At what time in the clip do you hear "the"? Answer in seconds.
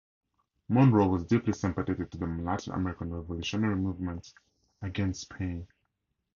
2.17-2.25